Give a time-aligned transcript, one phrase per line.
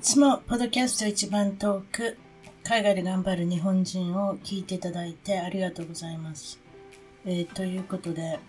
[0.00, 2.16] つもポッドキャスト一番トーク、
[2.64, 6.58] 海外で頑張る日本人を聞いていただいてありがとうございます。
[7.26, 8.40] えー、ということで、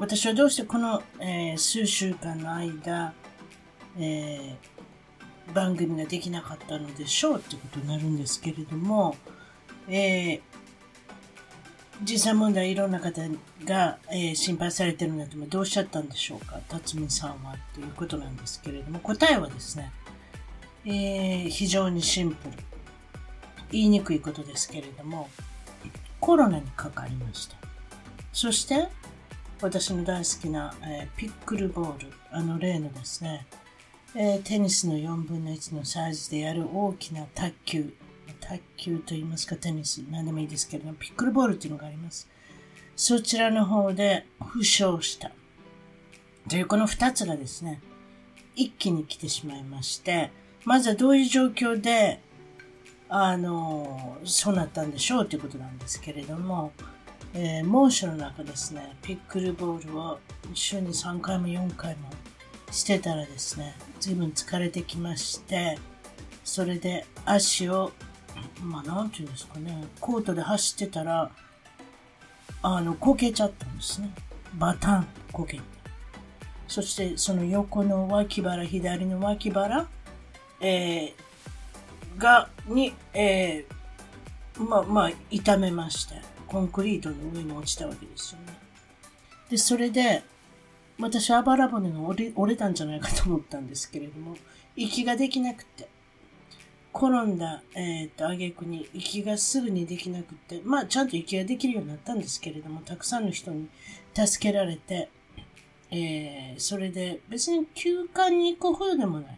[0.00, 3.14] 私はどうしてこの、えー、数週間の間、
[3.96, 9.14] えー、番組ができなかったのでしょうってことになるんですけれども、
[9.88, 10.40] えー、
[12.02, 13.22] 実際問題いろんな方
[13.64, 16.58] が、えー、心配されてるんだとどうおっしゃったんでしょうか？
[16.68, 19.92] 辰巳さんはということなんですけれども答えはですね、
[20.84, 22.54] えー、非常にシンプル。
[23.70, 25.28] 言いにくいことですけれども
[26.20, 27.56] コロナにかかりました。
[28.32, 28.88] そして
[29.60, 32.08] 私の大好きな、えー、ピックルボール。
[32.30, 33.46] あの例のですね、
[34.14, 37.92] えー、テニスの4分の1のサイズでやる大きな卓球。
[38.40, 42.28] 卓球といいますかテニス、何でもいいですけれども、ピックルボールっていうのがあります。
[42.96, 45.32] そちらの方で負傷した。
[46.48, 47.80] というこの二つがですね、
[48.54, 50.30] 一気に来てしまいまして、
[50.68, 52.20] まずはどういう状況で、
[53.08, 56.72] あの、そうなったんでしょうということなんですけれども、
[57.32, 60.18] えー、猛暑の中ですね、ピックルボールを
[60.52, 62.10] 週に3回も4回も
[62.70, 65.78] してたらですね、随分疲れてきまして、
[66.44, 67.92] それで足を
[68.62, 71.30] まあ、なんていうんですかね、コートで走ってたら、
[72.60, 74.10] あの、こけちゃったんですね。
[74.58, 75.62] バタンこけて。
[76.66, 79.88] そして、その横の脇腹、左の脇腹、
[80.60, 88.58] えー、が、に、えー、まあ、まあ、痛めまして、コンクリートの上に落ちたわけですよね。
[89.50, 90.22] で、それで、
[91.00, 94.36] 私、あばら骨が折れ折れたんじゃないかと思ったんですけれども、
[94.74, 95.88] 息ができなくて、
[96.94, 103.68] 転んだ、えっ、ー、と、挙句に息がすぐにできなくて、まあ、ちゃんと息ができるようになったんですけれども、たくさんの人に
[104.14, 105.08] 助けられて、
[105.90, 109.37] えー、それで別に休館に行くほどでもない。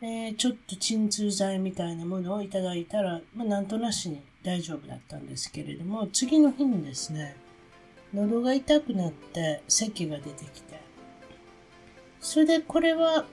[0.00, 7.36] えー、ちょっと鎮痛剤みたいなものをいただいたら、まあ、なんとなしに大丈夫だったんですけれども、次の日にですね、
[8.14, 10.80] 喉が痛くなって咳が出てきて、
[12.20, 13.26] それでこれは、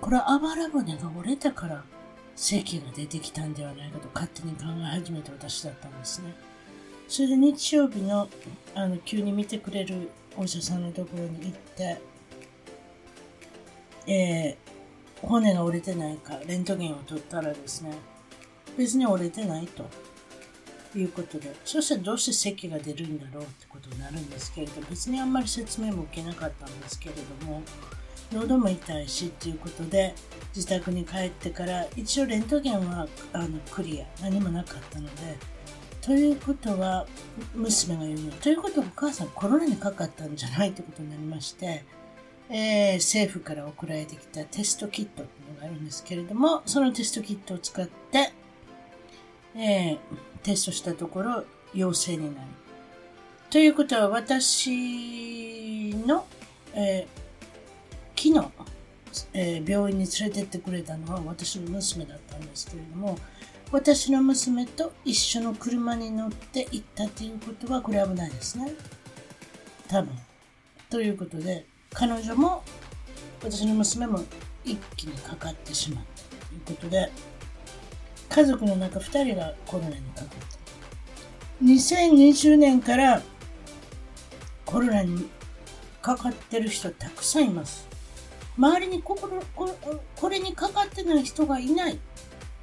[0.00, 1.84] これはあばら骨が折れたから
[2.34, 6.34] 席が出てきたんではないかと勝手に考え始めた私だったんですね。
[7.08, 8.28] それで日曜日の、
[8.74, 12.00] あの、急に見てくれるお医者さんのところに行って、
[14.06, 14.67] えー、
[15.22, 17.92] 骨が折れてないか、レントゲンを取ったらですね、
[18.76, 19.84] 別に折れてないと。
[20.96, 27.62] いうことで、そしてどうして咳が出るんだろうってことになるんですけれど、別にあんまり説明も受けなかったんですけれども、
[28.32, 30.14] 喉も痛いしっていうことで
[30.54, 34.06] 自宅に帰ってから一応レントゲンはあのクリア。
[34.22, 35.38] 何もなかったので
[36.00, 37.06] ということは
[37.54, 41.84] 娘が言うのということはお母さんコロナにかかったんじゃないってことになりまして、
[42.50, 48.32] えー、政府から送られてきたテストキットっていうのがあるんですけれどもそのテストキットを使って、
[49.54, 49.98] えー、
[50.42, 51.44] テストしたところ
[51.74, 52.46] 陽性になる。
[53.50, 56.26] ということは私の、
[56.74, 57.18] えー
[58.18, 58.50] 昨日、
[59.32, 63.16] えー、病院に連れてってくれたのは私の娘だったんですけれども
[63.70, 68.72] 私の娘と一緒の車に乗って行ったということはこれ危ないですね。
[69.88, 70.18] 多分。
[70.90, 71.66] ということで
[71.98, 72.62] 彼女も
[73.42, 74.20] 私の娘も
[74.64, 77.10] 一気にかかってしまったということで
[78.28, 83.22] 家族の中2人がコロナにかかった2020年から
[84.64, 85.28] コロナに
[86.00, 87.88] かかってる人たくさんいます
[88.58, 89.76] 周りにこここ
[90.16, 91.98] これにかかってない人がいない。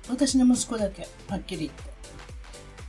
[0.10, 1.84] 私の息子だけ、はっきり言って。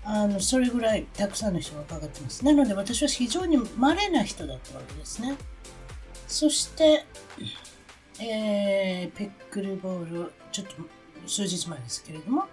[0.04, 2.44] あの、それぐらいたくさんの人がかかってます。
[2.44, 5.36] なので私は非常に稀な人だったわけですね。
[6.26, 7.04] そして、
[8.20, 10.74] えー、ペックルボール、ちょっと
[11.28, 12.44] 数日前ですけれども、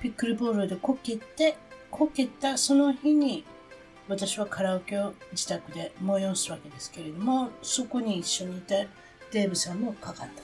[0.00, 1.56] ピックルボールでこけて
[1.90, 3.44] こけたその日に
[4.08, 8.88] 私はカラオケを自宅で催すわけですけれども、そこに一緒にいて
[9.30, 10.42] デーブさんもかかった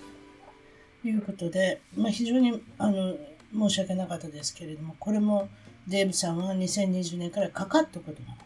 [1.03, 3.17] ということで、まあ、非常にあの
[3.53, 5.49] 申し訳なかったですけれども、これも
[5.87, 8.37] デーブさんは2020年からかかったことない。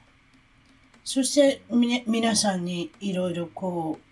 [1.05, 1.63] そして
[2.07, 4.12] 皆さんにいろいろこう、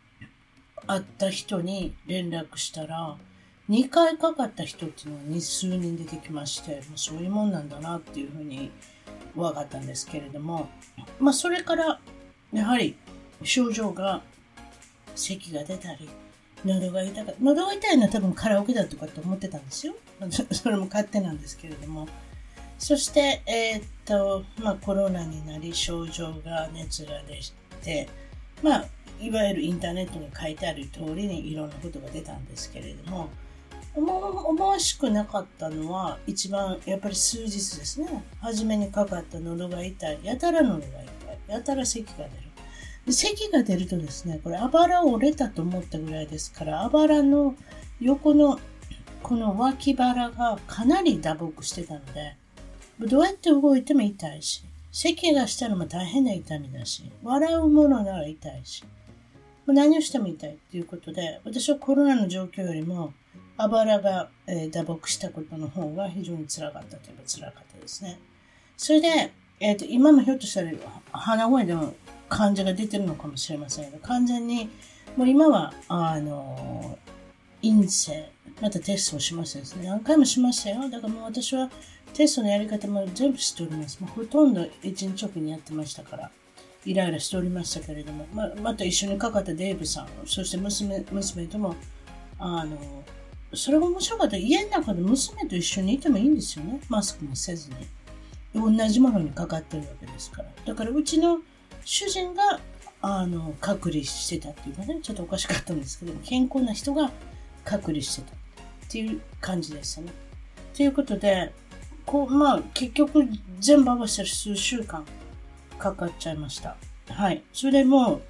[0.86, 3.16] 会った人に連絡したら、
[3.68, 8.72] 2回かかった人っていうのは数人出てきまして、もうそういうもんなんだなっていうふうに
[9.36, 10.68] 分かったんですけれども、
[11.18, 12.00] まあそれから
[12.52, 12.96] やはり
[13.42, 14.22] 症状が
[15.14, 16.08] 咳が出たり、
[16.64, 19.94] 喉が痛かった喉が痛いのは多分カラオケだとかって思ってたんですよ。
[20.50, 22.08] それも勝手なんですけれども。
[22.78, 27.38] そして、えー、っと、まあコロナになり症状が熱が出
[27.82, 28.08] て、
[28.62, 28.86] まあ
[29.20, 33.28] いわゆるインターネットに書いてある通りにいろんなことが出たんですけれども、
[33.94, 38.24] 思わしくなかったのは一番やっぱり数日ですね。
[38.40, 40.18] 初めにかかった喉が痛い。
[40.22, 41.06] やたら喉が痛い。
[41.48, 42.30] やたら咳が出る。
[43.06, 47.54] で咳が出るとですね、これあばら折れたと思ったぐらいですから、あばらの
[48.00, 48.60] 横の
[49.22, 52.36] この脇腹がかなり打撲してたので、
[53.00, 54.62] どうやって動いても痛いし、
[54.92, 58.84] 咳がしたらも大変な痛みだし、笑うものなら痛いし、
[59.66, 63.12] 何をしても痛いということで、私はコロナの状況よりも、
[63.56, 68.18] あばらが、えー、打撲したことの方が非常につらかったといえばつらかったですね。
[68.76, 70.70] それで、えーと、今もひょっとしたら
[71.12, 71.94] 鼻声でも
[72.30, 74.70] 患者が出てるのかもしれませんが、完全に
[75.16, 76.98] もう今は、あの、
[77.62, 78.30] 陰性、
[78.62, 79.86] またテストをしますですね。
[79.86, 80.88] 何回もしましたよ。
[80.88, 81.70] だからもう私は
[82.14, 84.00] テストのやり方も全部知っております。
[84.00, 86.30] もうほとんど一日直にやってましたから。
[86.84, 91.76] イライラしておりましたけれども、ままた一緒にかかったデーブさん、そして娘娘とも、
[92.38, 92.78] あの、
[93.54, 94.36] それが面白かった。
[94.36, 96.80] 家の中で娘と一緒にいてもいいんですよね。
[96.88, 97.76] マスクもせずに。
[98.54, 100.48] 同じものにかかってるわけですから。
[100.64, 101.40] だからうちの
[101.84, 102.60] 主人が、
[103.02, 107.10] あの、隔離してたっていうかね、ちょっとおかしかったんですけど、健康な人が
[107.64, 108.34] 隔離してたっ
[108.88, 110.12] ていう感じでしたね。
[110.74, 111.52] ということで、
[112.06, 113.24] こう、まあ、結局
[113.58, 115.04] 全部合わせて数週間
[115.80, 116.76] かかっちゃいました。
[117.08, 117.42] はい。
[117.52, 118.20] それも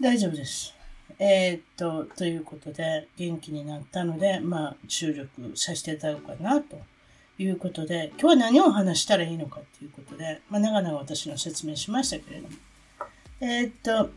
[0.00, 0.74] 大丈夫です。
[1.18, 6.78] えー、っと、ということで、元気になったので、まあ、注力させていただこうかな、と
[7.38, 12.54] いうことで、今日は何を話したらいいのかということで、まあ、長々私の説明しましたけれども、
[13.40, 14.10] えー、っと、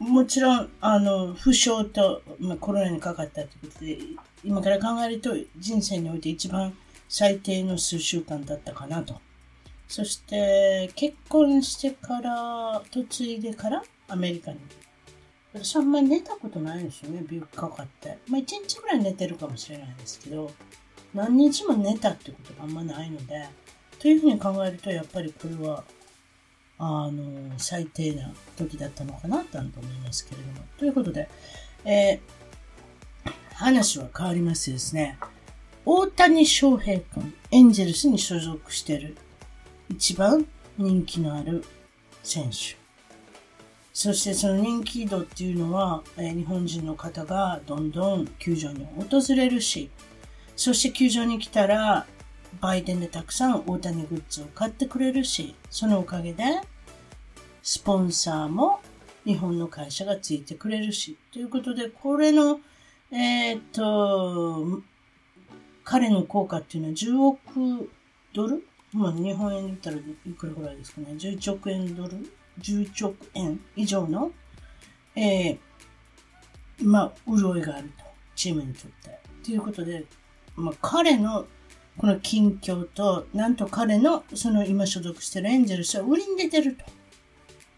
[0.00, 3.98] もちろん、あの、負傷と、まあ、コロナにかかったということで、
[4.42, 6.76] 今から考えると人生において一番
[7.08, 9.20] 最低の数週間だったかなと。
[9.88, 14.58] そして、結婚してから、嫁いでからアメリカに
[15.54, 18.18] 私あんまり寝たことないんですよね、病気かかって。
[18.28, 20.52] まあ一日ぐらい寝てるかもしれないですけど、
[21.14, 23.48] 何日も寝たってことがあんまないので、
[23.98, 25.84] というふうに考えると、やっぱりこれは、
[26.78, 29.70] あの、最低な時だったのかなと思い
[30.04, 30.60] ますけれども。
[30.78, 31.28] ということで、
[31.84, 35.18] えー、話は変わりましてですね、
[35.84, 39.16] 大谷翔平君、エンジェルスに所属してる
[39.90, 40.46] 一番
[40.76, 41.64] 人気のある
[42.22, 42.76] 選手。
[43.92, 49.90] そしてその人気度っていうのは、え、日本人の方がどんどん球場に訪れるし、
[50.54, 52.06] そして球場に来たら、
[52.60, 56.44] 売店でたくさん大谷グッズを買ってくれるし、そのおかげで、
[57.62, 58.80] スポンサーも
[59.24, 62.60] 日本の会社がついてくれるし、ということで、これの、
[63.10, 64.82] えー、っと、
[65.82, 67.90] 彼の効果っていうのは10億
[68.34, 71.08] ドルまあ、日本円で言ったらいくらぐらいですかね。
[71.10, 72.16] 11億円ドル
[72.60, 73.60] ？11億円？
[73.76, 74.32] 以上の、
[75.14, 75.58] えー、
[76.82, 78.04] まあ、潤いがあると。
[78.34, 79.18] チームにとって。
[79.44, 80.04] ということで、
[80.56, 81.46] まあ、彼の
[81.98, 86.84] この近況と、なんと彼のその今所属してるエンジェルスは売りに出てると。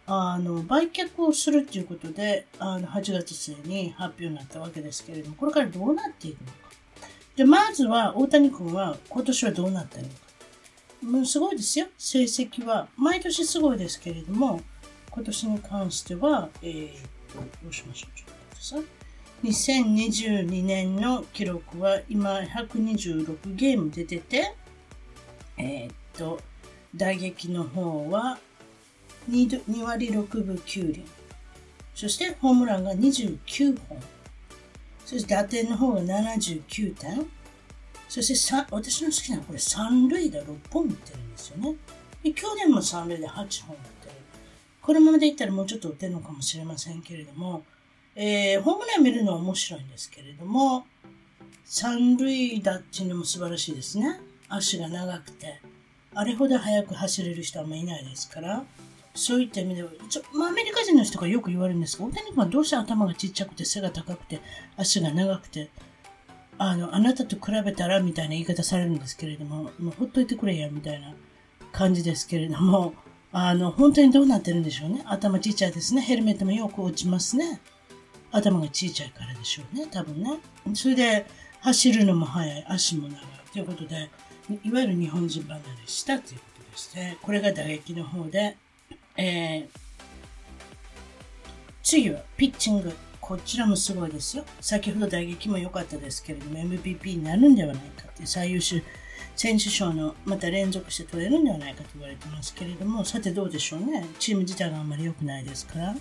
[0.06, 6.52] あの、売却をするということで、あの、8月末に発表になったわけですけれども、これからどうなっていくのか。
[7.36, 10.14] で、まずは、大谷君は今年はどうなったのか。
[11.02, 11.87] もうすごいですよ。
[11.97, 12.88] 成績は。
[12.97, 14.61] 毎年すごいですけれども、
[15.11, 16.92] 今年に関しては、えー、
[17.62, 18.19] どうしましょう。
[18.19, 19.00] ちょっと待ってさい。
[19.42, 24.54] 2022年の記録は今126ゲーム出てて、
[25.57, 26.40] えー、っと、
[26.95, 28.38] 打撃の方は
[29.30, 31.04] 2, 2割6分9厘。
[31.95, 33.99] そしてホームランが29本。
[35.07, 37.26] そして打点の方が79点。
[38.10, 41.76] そしてさ私の好きなのはこれ三塁打6本打ってるんですよね。
[42.24, 44.14] で去年も三塁打8本打ってる
[44.82, 47.62] このままでいったらもうちょっと打てるのかもしれませんけれども、
[48.16, 50.86] えー、ホームラン見るのは面白いんですけれども、
[51.64, 54.20] 三塁打っていうのも素晴らしいですね。
[54.48, 55.60] 足が長くて。
[56.12, 58.64] あれほど速く走れる人はあんまいないですから、
[59.14, 64.40] そういった意味では、ちょまあ、アメリカ人の人がよく言われるんですが、大谷君はどうして頭がちっちゃくて背が高くて
[64.76, 65.70] 足が長くて、
[66.62, 71.14] あの、あなたと比べたらみたいな言い方されるんですけれども、もうほっといてくれやみたいな
[71.72, 72.92] 感じですけれども、
[73.32, 75.00] あの、本当にどうなってるんでしょうね。
[75.06, 76.02] 頭ちっちゃいですね。
[76.02, 77.62] ヘルメットもよく落ちますね。
[78.30, 79.86] 頭がちっちゃいからでしょうね。
[79.90, 80.38] 多分ね。
[80.74, 81.24] それで、
[81.60, 83.20] 走るのも速い、足も長い。
[83.54, 84.10] ということで、
[84.62, 87.16] いわゆる日本人離れしたということですね。
[87.22, 88.58] これが打撃の方で、
[89.16, 89.68] えー、
[91.82, 92.94] 次はピッチング。
[93.30, 94.44] こちらもすごいですよ。
[94.60, 98.82] 先ほど打撃も良かったですけれども、MVP になるんではないかって最優秀
[99.37, 104.04] 選手賞のまた連続して取れるんではないかと言われてますけれども、さてどうでしょうね。
[104.18, 105.94] チーム自体があんまり良くないですから、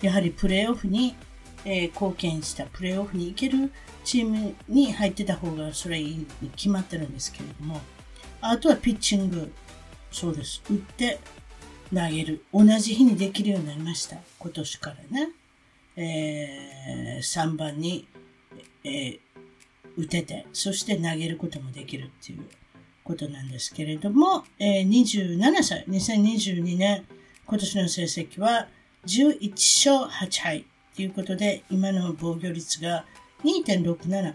[0.00, 1.16] やはりプレーオフに、
[1.64, 3.72] えー、貢献した、プレーオフに行ける
[4.04, 7.80] チームに入ってた方がそれはいいに決まってるんですけれども、
[8.40, 9.52] あとはピッチング。
[10.12, 10.62] そうです。
[10.70, 11.18] 打って
[11.92, 12.44] 投げる。
[12.54, 14.18] 同じ日にできるようになりました。
[14.38, 15.30] 今年からね。
[15.96, 18.06] えー、3番に、
[18.84, 19.18] えー、
[19.96, 22.46] 打てて、そして投げることもできるっていう
[23.02, 27.06] ことなんですけれども、えー、27歳、2022年、
[27.46, 28.68] 今年の成績は
[29.06, 29.50] 11
[29.90, 33.04] 勝8敗ということで、今の防御率が
[33.44, 34.34] 2.67。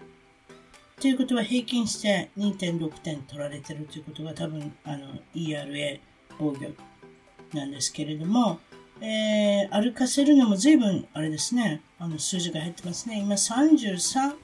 [1.00, 6.00] ということは平均して2.6点取られてるということが多分、あの、ERA
[6.38, 8.60] 防御なんですけれども、
[9.02, 13.20] えー、歩かせるのも随分、あれですね、あの、数字が減ってますね。
[13.20, 14.36] 今33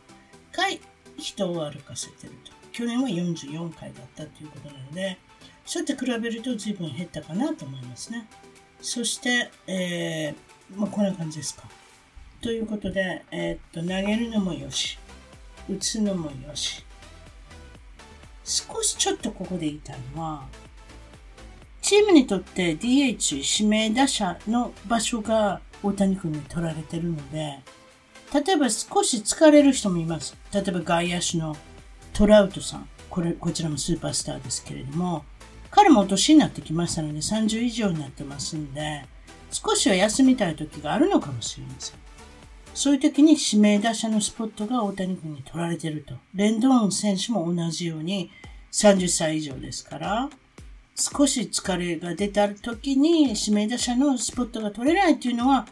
[0.52, 0.82] 回
[1.18, 2.52] 人を歩かせてると。
[2.72, 5.20] 去年は44回だったということなので、
[5.66, 8.28] そうやって比べると随分減ったかなと思いますね。
[8.82, 11.70] そして、えー、まあ、こんな感じですか。
[12.42, 14.98] ということで、えー、っと、投げるのもよし、
[15.70, 16.84] 打つのもよし。
[18.44, 20.48] 少しちょっとここで言いたいのは、
[21.82, 27.60] チームにとって DH 指名打者の場所が大谷君に取られてるので、
[28.34, 30.36] 例えば少し疲れる人もいます。
[30.54, 31.56] 例えば外野手の
[32.14, 32.90] トラウトさん。
[33.10, 35.24] これ、こちらもスーパースターですけれども、
[35.72, 39.06] 彼もお年になってきましたので30以上になってますんで、
[39.52, 42.00] 少しは休みたい時があるのかもしれません。
[42.74, 46.16] そういう時に指名打者のスポットが大谷君に取られてると。
[46.36, 48.30] レンドーン選手も同じように
[48.72, 50.30] 30歳以上ですから、
[50.98, 55.68] 少し疲れが出た時に指名打者のスポットが取れないっていうのは、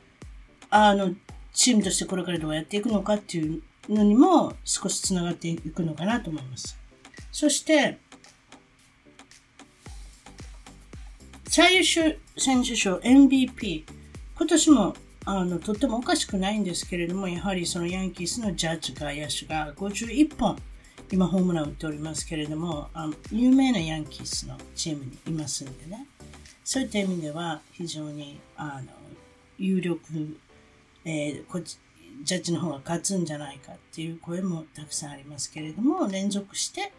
[0.69, 1.15] あの、
[1.51, 6.77] チームとしてこれからどうやっていくのかっていうのにも少し繋がっていくのかなと思います。
[7.31, 7.97] そして、
[11.47, 13.85] 最優秀選手賞 MVP。
[14.37, 20.55] 今年もあの、とってもおかしくないんですけれども、やはりそのヤンキースのジャッジ外野手が51本、
[21.11, 26.07] 今ホームラン打っておりますけれども、あの有名なヤンキースのチームにいますんでね、
[26.63, 28.91] そういった意味では非常にあの
[29.57, 30.37] 有力、
[31.05, 31.59] えー、こ
[32.23, 36.91] ジャッジの方が勝つんじゃないかっていう声もたくさんありますけれども、連続して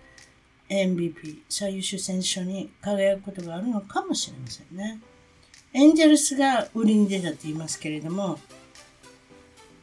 [0.68, 5.00] MVP、最優秀選手に輝くことがあるのかもしれませんね。
[5.72, 8.38] エンジェルスが売りに出たと言いますけれども、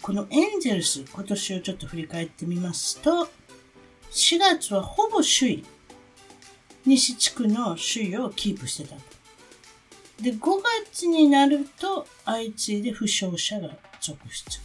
[0.02, 3.30] このエンジェルス、今年をちょっと振り返ってみますと、
[4.14, 5.66] 4月はほぼ首位、
[6.86, 8.96] 西地区の首位をキープしてた。
[10.22, 10.40] で、5
[10.92, 14.60] 月になると、相次いで負傷者が続出。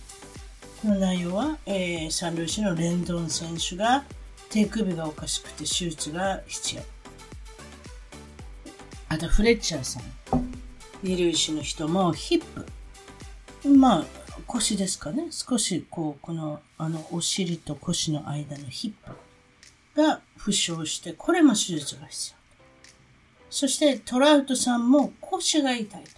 [0.83, 4.05] この内容は、えー、三塁手のレンドン選手が
[4.51, 6.83] 手首がおかしくて手術が必要。
[9.09, 10.03] あと、フレッチャーさん。
[11.03, 12.67] 二塁手の人もヒップ。
[13.67, 14.05] まあ、
[14.47, 15.29] 腰ですかね。
[15.31, 19.18] 少しこう、この、あの、お尻と腰の間のヒップ
[19.99, 22.39] が負傷して、これも手術が必要。
[23.51, 26.11] そしてトラウトさんも腰が痛いと。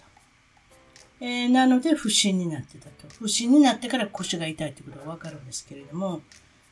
[1.21, 3.07] えー、なので不審になってたと。
[3.19, 6.21] 不審になってから腰が痛いということはわかるんですけれども、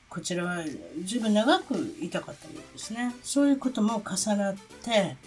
[0.09, 0.63] こちらは
[1.03, 3.15] 十分長く痛かったようですね。
[3.23, 5.17] そういうことも重なって、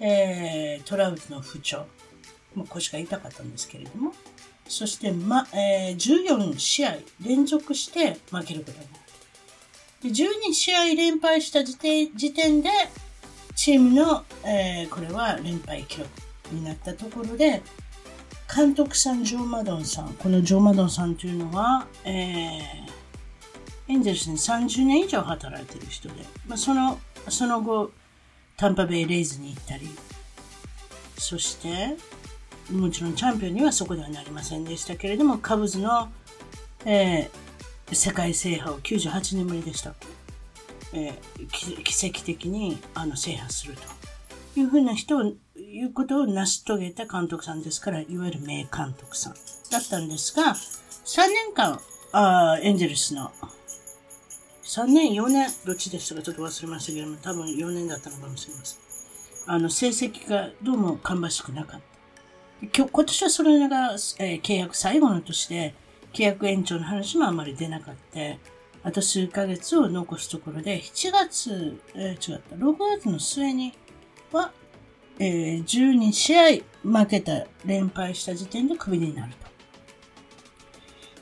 [0.00, 1.86] えー、トラウトの不調。
[2.54, 4.14] まあ、腰が痛かったんですけれども、
[4.66, 9.05] そして、まえー、14試合連続して負けることになる。
[10.02, 12.70] で12試合連敗した時点時点で、
[13.54, 16.10] チームの、えー、これは連敗記録
[16.52, 17.62] になったところで、
[18.54, 22.62] 監督さん、ジョー・マドンさん、このジョー・マドンさんというのは、えー、
[23.88, 26.14] エンゼルスに30年以上働いている人で、
[26.46, 26.98] まあ、その、
[27.28, 27.90] その後、
[28.56, 29.88] タンパベイ・レイズに行ったり、
[31.18, 31.96] そして、
[32.70, 36.08] もちろんチャンピオンにはそこではなりませんでしたけれども、カブズの、
[36.84, 37.45] えー、
[37.92, 39.94] 世界制覇を98年ぶりでした。
[40.92, 43.82] えー、奇跡的にあの制覇すると。
[44.60, 45.22] いうふうな人を、
[45.56, 49.34] いうことを成し遂げた監督さんですから、いわゆる名監督さん
[49.70, 51.80] だったんですが、3年間、
[52.12, 53.30] あエンジェルスの、
[54.64, 58.78] 3年、4年、どっちでしたかちょっと忘れましたけども、多分4年だったのかもしれません。
[59.46, 61.86] あの、成績がどうも芳しくなかった。
[62.74, 65.74] 今日、今年はそれが、えー、契約最後の年で、
[66.16, 68.20] 契約延長の話もあまり出なかった。
[68.82, 73.74] あと数ヶ月を残すところで、7月、えー、違った、6月の末に
[74.32, 74.52] は、
[75.18, 76.42] えー、12試合
[76.82, 79.32] 負けた、連敗した時点でクビになる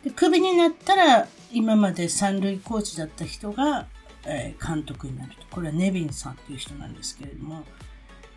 [0.03, 0.09] と。
[0.09, 3.89] でクビになったら、今まで三塁コーチだった人が、
[4.27, 5.47] えー、監督になると。
[5.51, 7.65] これはネビンさんという人なんですけれども、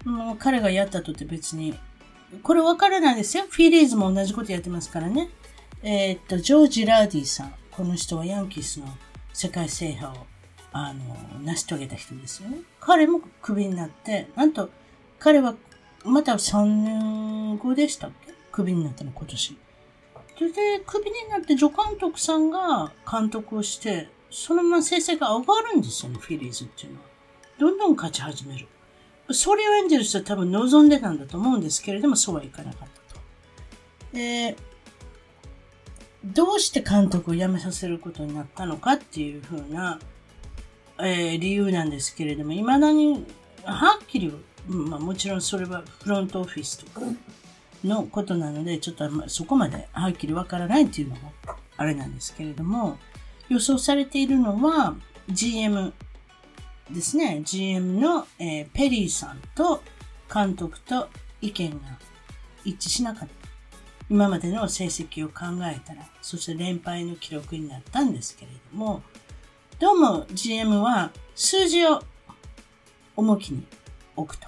[0.05, 1.77] もう彼がやったとって別に、
[2.41, 3.43] これ分からないですよ。
[3.47, 5.29] フィリーズも同じことやってますからね。
[5.89, 7.53] えー、っと、ジョージ・ラーディさん。
[7.71, 8.87] この人はヤンキースの
[9.31, 10.25] 世界制覇を、
[10.73, 11.15] あの、
[11.45, 12.57] 成し遂げた人ですよね。
[12.81, 14.69] 彼もクビになって、なんと、
[15.17, 15.55] 彼は
[16.03, 18.33] また3年後でしたっけ？
[18.51, 19.57] クビになったの、今年。
[20.37, 27.05] それで、クビになって助監督さんが監督をして、そのまま成績が上がるんですよね、フィリーズっていうのは。
[27.59, 28.67] どんどん勝ち始める。
[29.31, 33.21] それをエンジェルスは多分望んでたんだと思うんですけれども、そうはいかなかったと。
[34.13, 34.55] えー、
[36.23, 39.99] どうして監督を辞めさせることになったのかっていうふうな、
[40.99, 43.25] えー、理由なんですけれども、未だに
[43.63, 44.33] はっきり、
[44.67, 47.05] まあもちろんそれはフロントオフィスとか
[47.83, 51.33] のことなので、ちょっとそこまではっきりわからないっていうのも
[51.77, 52.97] あれなんですけれども、
[53.49, 54.95] 予想されているのは
[55.29, 55.93] GM
[56.89, 59.83] ですね、GM の、えー、ペリーさんと
[60.33, 61.09] 監督と
[61.41, 61.77] 意見が
[62.63, 63.36] 一致しなかった。
[64.09, 69.01] 今までの成績を考えたら、そして連敗の記録になったんですけれども、
[69.79, 72.01] どうも GM は数字を
[73.15, 73.65] 重きに
[74.15, 74.47] 置くと。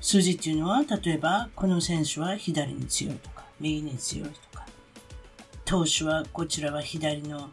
[0.00, 4.66] 数字っていうのは、例えば、この選手は左に強いとか、右に強いとか、
[5.64, 7.50] 投手はこちらは左の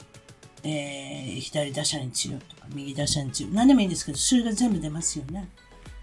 [0.66, 3.54] えー、左打者に強いとか、右打者に強い。
[3.54, 5.48] 何でもいいんですけど、数字が全部出ますよね。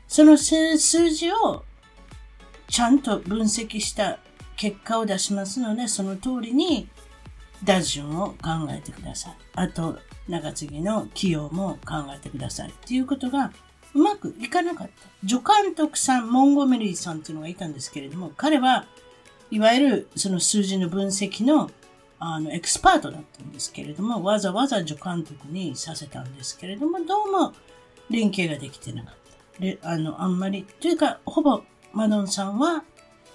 [0.07, 0.77] その数
[1.11, 1.65] 字を
[2.69, 4.21] ちゃんと分析した
[4.57, 6.89] 結果を出しますので、その通りに
[7.65, 9.37] 打順を考えてください。
[9.55, 12.71] あと、中継ぎの起用も考えてください。
[12.71, 13.53] っていうことが
[13.95, 15.29] うまくいかなかった。
[15.29, 18.87] 助監督さん、モンゴメリーさんっていうのがいたんですけれども、彼は
[19.51, 21.71] いわゆるその数字の分析の
[22.25, 27.53] あの、エクスパートだったんですけれども、わざわざ助監督にさせたんですけれども、どうも
[28.11, 29.15] 連携ができてなかっ
[29.57, 29.61] た。
[29.61, 32.85] で、あの、あんまり、というか、ほぼマドンさんは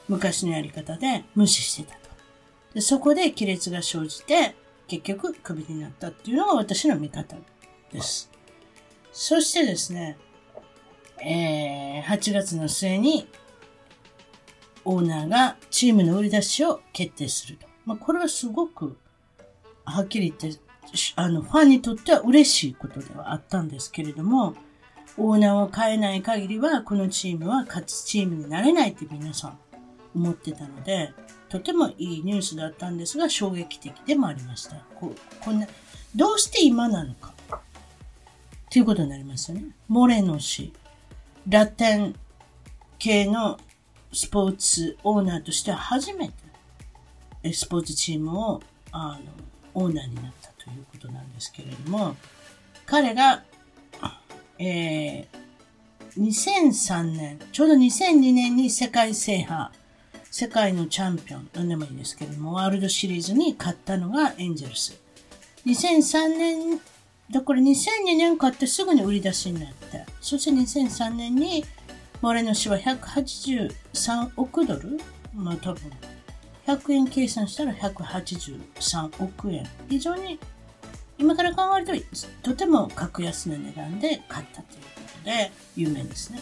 [0.08, 2.10] 昔のやり方で無視してたと。
[2.74, 4.56] で、そこで亀裂が生じて、
[4.88, 7.36] 結局クビになったっていうのが私の見方
[7.92, 8.32] です。
[9.12, 10.18] そしてですね、
[11.20, 13.28] えー、8月の末に、
[14.86, 17.68] オーナーがチームの売り出しを決定すると。
[17.86, 18.96] まあ、これはすごく、
[19.84, 20.62] はっきり言って、
[21.16, 24.56] あの、ファンにとっては嬉しいことではあったんですけれども、
[25.18, 29.60] オーナーを変えない限りは、このチームは勝つチームになれないって皆さん
[30.16, 31.14] 思ってたので、
[31.50, 34.78] とてもいいニュースだったんですが、衝撃的でもありました。
[34.96, 35.68] ここんな、
[36.16, 37.34] どうして今なのか。
[38.70, 39.66] ということになりますよね。
[39.88, 40.74] モレノ氏、
[41.48, 42.16] ラテン
[43.00, 43.58] 系の
[44.12, 46.30] スポーツオーナーとしては初め
[47.42, 52.16] てスポーツチームをあのオーナーになったということなんですけれども、
[52.86, 53.44] 彼が、
[54.60, 55.28] えー、
[56.18, 59.72] 2003年、ちょうど2002年に世界制覇、
[60.40, 64.96] 世界のチャンピオン、何でもいいですけれども、ワールドシリーズに勝ったのがエンジェルス。
[65.66, 66.80] 2003年、
[67.32, 69.98] だから2002年買ってすぐに売り出しになった。
[70.22, 71.66] そして2003年に、
[72.22, 75.00] モレノ氏は183億ドル？
[75.34, 75.92] まあ多分
[76.68, 79.68] 100円計算したら183億円。
[79.90, 80.38] 非常に
[81.18, 81.88] 今から考える
[82.44, 86.42] ととても格安な値段で買ったということで有名ですね。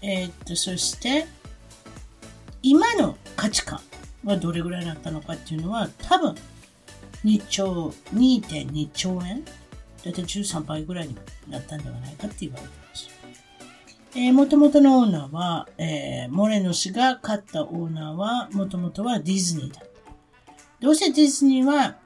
[0.00, 1.26] えー、っと、そして
[2.62, 3.80] 今の価値観
[4.24, 6.34] はどれぐらいだったのかっていうのは多分
[7.24, 11.16] 2兆、2.2兆円だいたい13倍ぐらいに
[11.48, 13.08] なったんではないかって言われてます。
[14.14, 19.82] えー、元々のオーナーは、えー、モレノ氏が勝ったオーナーは、もともとはディズニーだ。
[20.80, 21.96] どうしてディズニーは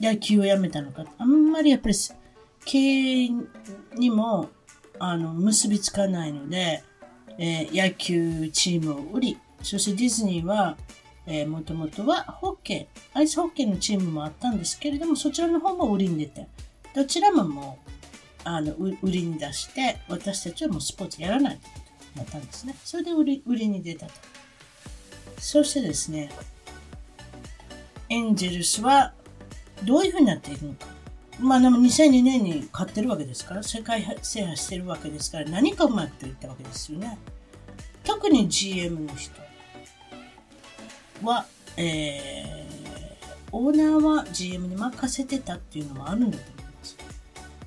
[0.00, 1.04] 野球をやめたのか。
[1.18, 1.94] あんまりやっぱり
[2.64, 3.30] 経営
[3.96, 4.48] にも、
[4.98, 6.82] あの、結びつかないので、
[7.38, 10.76] えー、野球チームを売り、そしてディズニーは、
[11.26, 16.48] えー、もともとはホッケー、アイスホッケーのチームもあったんですけれども、そちらの方も売りに出て、
[16.94, 17.90] どちらももう
[18.44, 21.68] あの売りに出して私たちはもうスポーツやらないと
[22.16, 22.74] なったんですね。
[22.84, 24.12] それで売り売りに出たと。
[25.38, 26.30] そしてですね、
[28.08, 29.12] エンジェルスは
[29.84, 30.97] どういうふうになっていくのか。
[31.38, 37.18] まあでも2002年に買ってるわけですから、世界制覇してるわけですから、何かうまくいったわけですよね。
[38.04, 39.34] 特に GM の人
[41.22, 41.46] は、
[41.76, 46.96] えー、オーナーは GM に任せてたっていうのもあるんだと思います。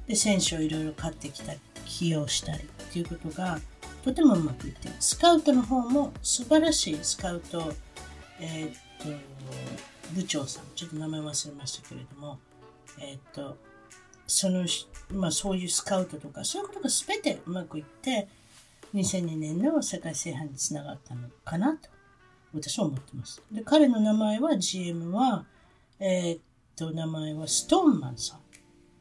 [0.07, 3.59] で、選手をいろいろ買ってきたり、起用したりっていうことが
[4.03, 4.95] とてもうまくいってる。
[4.99, 7.71] スカウトの方も素晴らしいスカウト、
[8.39, 9.05] えー、っと、
[10.13, 12.39] 部長さん、ちょっと名前忘れましたけれども、
[12.99, 13.57] えー、っと、
[14.27, 14.65] その、
[15.13, 18.27] まあそういうスカウトとか、そういうことが全てうまくいって、
[18.93, 21.89] 2002年の世界制覇につながったのかなと、
[22.53, 23.41] 私は思ってます。
[23.51, 25.45] で、彼の名前は、GM は、
[25.99, 26.41] えー、っ
[26.75, 28.39] と、名前はストーンマンさん。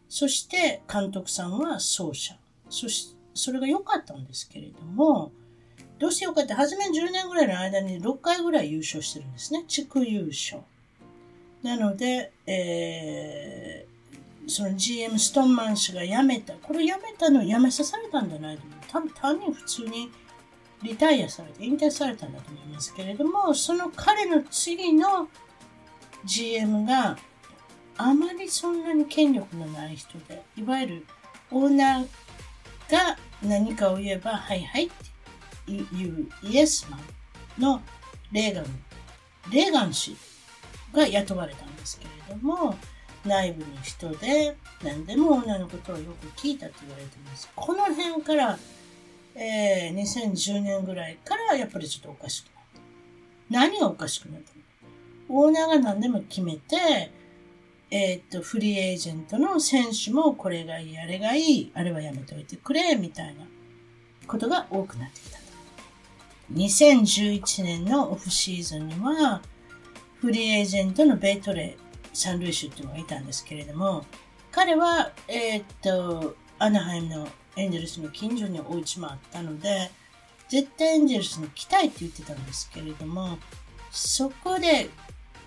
[0.09, 2.37] そして、監督さんは奏者。
[2.69, 5.33] そして、それが良かったんですけれども、
[5.99, 9.65] どうして良かった、初め10年ぐらいの間に6回ぐらい優勝してるんですね。
[9.69, 10.63] 地区優勝。
[11.63, 16.55] なので、えー、その GM ストーンマン氏が辞めた。
[16.55, 18.63] これ辞めたの辞めさされたんじゃないと
[18.99, 19.11] 思う。
[19.15, 20.11] 単に普通に
[20.83, 25.29] リタイアされて、引退されたんだと思いますけれども、その彼の次の
[26.25, 27.19] GM が
[27.97, 31.07] あまりそんなに権力のない人で、いわゆる
[31.51, 32.07] オーナー
[32.91, 34.95] が何かを言えば、はいはいって
[35.67, 36.99] 言うイエスマ
[37.59, 37.83] ンの
[38.33, 38.65] レーガン、
[39.53, 40.17] レーガン氏
[40.93, 42.77] が雇われたんですけれども、
[43.25, 47.51] 内部の人で何でも女のことをよく聞いたと言われてます。
[47.55, 48.59] この辺から、
[49.35, 52.81] えー、2010年ぐらいからやっぱりちょっとおかしくなった。
[53.51, 54.61] 何がおかしくなったの？
[55.33, 57.13] オーナーが何でも決めて、
[57.91, 63.47] えっ、と、フリーエージェントの選手もこれがいい、あれがいい、あれはやめておいてくれ、みたいな
[64.27, 65.39] ことが多くなってきた。
[66.53, 69.43] 2011年のオフシーズンには、
[70.21, 74.05] フリーエージェントのベイトレー、サンルイシュっていうのがいたんですけれども、
[74.53, 79.91] 彼は、えっ、と、アナハイムのエンジェルスの近所にお家もあったので、
[80.51, 83.39] 絶対エンジェルスに来たいって言ってたんですけれども、
[83.91, 84.91] そこで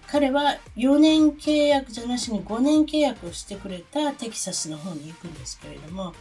[0.07, 6.13] 彼は4年契約じゃなしに5年契約をしてくれたテキサスの方に行くんですけれども、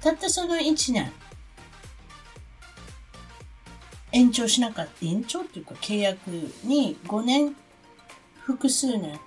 [0.00, 1.12] たったその1年、
[4.12, 6.28] 延長しなかった、延長っていうか契約
[6.64, 7.56] に5年、
[8.48, 9.20] 複数年、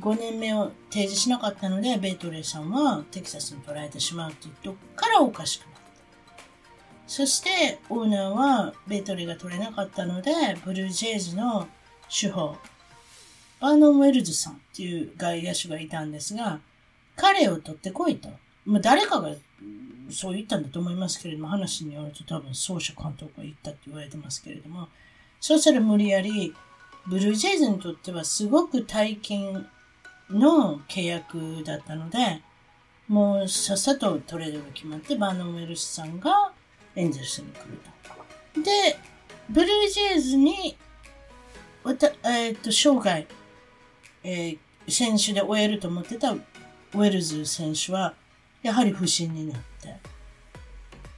[0.00, 5.80] 5年目を提示しなかったので、ベイトレーさんはテキサスに取られてしまうっていうとこからおかしくなった。
[7.06, 10.32] そして、オーナーはベイトレーが取れなかったので、
[10.64, 11.68] ブルージェイズの
[12.08, 12.56] 主砲、
[13.60, 16.58] バーノン・ウェルズさんっていう外野手がいたんですが、
[17.14, 18.28] 彼を取ってこいと。
[18.64, 19.36] まあ、誰かが
[20.10, 24.88] そう言ったんだと思いますけれども、話によると多分、奏者監督が言ったって言われてますけれども、
[25.40, 26.52] そうしたら無理やり、
[27.06, 29.66] ブルージェイズにとってはすごく大金
[30.30, 32.42] の契約だったので、
[33.08, 36.52] もうさっさとトレードが決まって、バーノン・ウェルズさんが
[36.94, 37.80] エンゼルスに来る
[38.54, 38.62] と。
[38.62, 38.98] で、
[39.50, 40.76] ブルージェイズに、
[42.24, 43.26] えっ、と、生涯、
[44.22, 48.14] えー、選手で終えると思ってたウェルズ選手は、
[48.62, 49.96] やはり不審になって、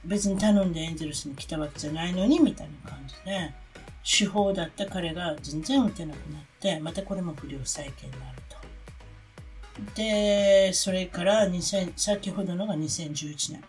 [0.03, 3.53] 別に頼んでエンゼルスに来たわけじゃないのに、みたいな感じで、
[4.05, 9.95] 手法だった彼が全然打てなくなって、またこれも不良再建になると。
[9.95, 13.63] で、それから2000、先ほどのが2011年。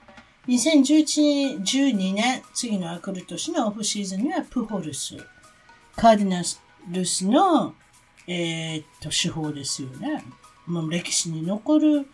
[0.46, 5.16] 2011、12年、次のアクル年のオフシーズンにはプホルス、
[5.96, 6.42] カーディナ
[6.92, 7.74] ルスの
[8.28, 10.24] えー、っと、手法ですよね。
[10.66, 12.08] もう歴史に残る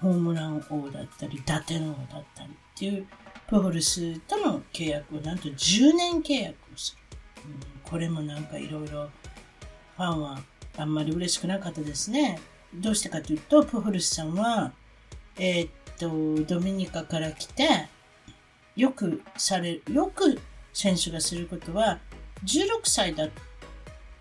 [0.00, 3.06] ホームラン王だったり、打点王だったりっていう、
[3.46, 6.56] プホルスとの契約をなんと10年契約。
[7.82, 9.08] これもなんかいろいろ
[9.96, 10.40] ファンは
[10.76, 12.40] あんまり嬉しくなかったですね。
[12.74, 14.72] どうしてかというと、プホルスさんは、
[15.38, 17.88] えー、っと、ドミニカから来て、
[18.74, 20.40] よくされる、よく
[20.72, 22.00] 選手がすることは、
[22.44, 23.28] 16歳だ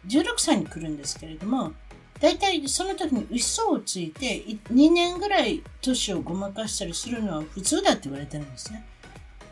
[0.08, 1.74] 16歳に来るんですけれども、
[2.20, 8.86] 大体その時に嘘をついて、2年ぐらい年をごまかしたりするのは普通だって言われてるんですね。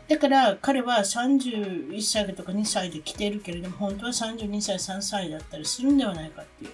[0.08, 6.70] だから彼は31歳とか2歳で来てるけれども、本当は32歳、3歳だったりするんではないかっていう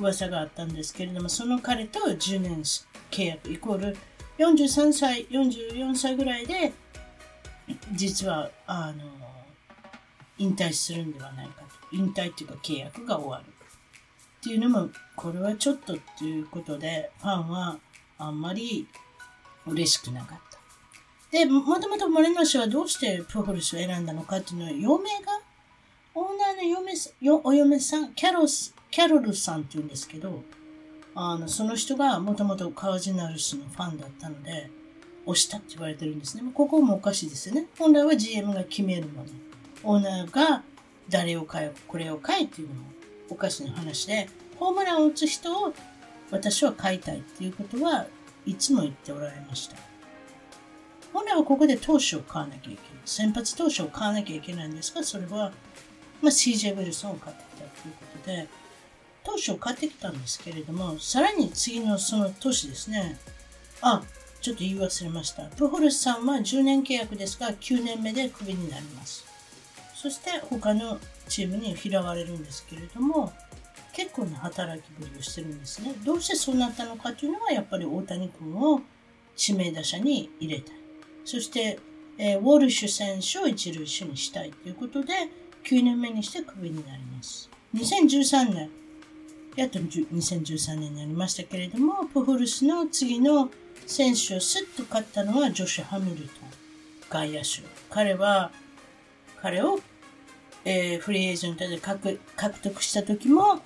[0.00, 2.62] 噂があったんですけれども、その彼と10年
[3.10, 3.96] 契約イコール
[4.38, 6.72] 43歳、44歳ぐらいで、
[7.92, 9.04] 実は、あの、
[10.38, 11.68] 引退するんではないかと。
[11.92, 13.44] 引退っていうか契約が終わる。
[13.44, 17.78] っていうのも、これはちょっとっていうことで、ファンは
[18.18, 18.88] あんまり
[19.66, 20.51] 嬉しくなかった。
[21.32, 25.40] で、もともと森の氏はどうしてプホルスを選んだのかっていうのは、嫁が、
[26.14, 26.92] オーナーの嫁
[27.22, 30.42] よお嫁さん、キャロス、キャロルさんって言うんですけど、
[31.14, 34.70] あの、その人がもともとカージナルスのファンだったので、
[35.24, 36.42] 押したって言われてるんですね。
[36.52, 37.66] ここもおかしいですよね。
[37.78, 39.28] 本来は GM が決めるもの、
[39.84, 40.62] オーナーが
[41.08, 42.82] 誰を買え、これを買えっていうのも
[43.30, 45.72] おかしな話で、ホームランを打つ人を
[46.30, 48.06] 私は買いたいっていうことは
[48.44, 49.91] いつも言っておられました。
[51.12, 52.80] 本来はここで投手を買わなきゃいけない。
[53.04, 55.52] 先発投手を買わなきゃいけないんですが、それは、
[56.20, 58.48] まあ、CJ ウィルソンを買ってきたということで、
[59.24, 63.18] 投手を買ってきたんですけれども、さらに次のその年ですね、
[63.80, 64.02] あ、
[64.40, 65.44] ちょっと言い忘れました。
[65.44, 69.24] プホルスさんは10年契約ですが、9年目でクビになります。
[69.94, 70.98] そして他の
[71.28, 73.32] チームに拾われるんですけれども、
[73.92, 75.94] 結構な働きぶりをしてるんですね。
[76.04, 78.80] どうしてそうなったのかというのは、やっぱり大谷君を
[79.38, 80.81] 指名打者に入れたい。
[81.24, 81.78] そして、
[82.18, 85.12] えー、ウォルシュ選手を一塁手にしたいということで、
[85.64, 87.48] 9年目にしてクビになります。
[87.74, 88.70] 2013年、
[89.56, 93.50] やっと2013年になりましたけれども、プフルスの次の
[93.86, 96.28] 選手をスッと勝ったのはジョシュ・ハミルトン、
[97.08, 97.62] 外野手。
[97.90, 98.50] 彼は、
[99.40, 99.80] 彼を、
[100.64, 103.60] えー、フリーエージェントで獲得した時も、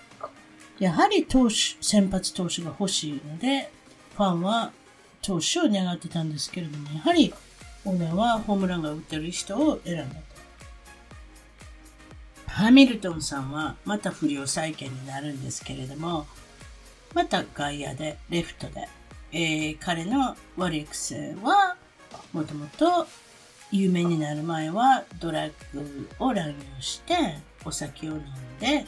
[0.79, 3.71] やはり投手、先発投手が欲しいので、
[4.17, 4.73] ファンは
[5.23, 7.33] 投手を願ってたんですけれども、やはり
[7.87, 10.21] オーナーはホームランが打ってる人を選んだと。
[12.49, 16.27] ハミルトンさんはまた不良再建になるんですけれども、
[17.15, 18.89] また外野で、レフトで、
[19.31, 21.77] えー、彼の悪い癖は、
[22.33, 23.07] もともと
[23.71, 27.15] 有名になる前はドラッグを乱用して
[27.65, 28.25] お酒を飲ん
[28.61, 28.85] で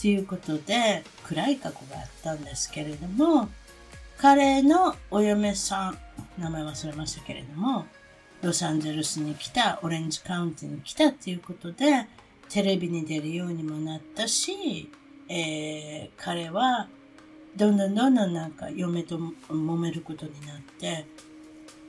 [0.00, 3.48] ということで暗い過去があったんですけれども
[4.16, 5.98] 彼のお嫁さん
[6.38, 7.86] 名前忘れましたけれども
[8.42, 12.06] ロサンゼルスに来たオレンジカウンティに来たということで
[12.48, 14.90] テレビに出るようにもなったし、
[15.28, 16.88] えー、彼は
[17.56, 21.06] どんどんどんどんなんか嫁と揉めることになって、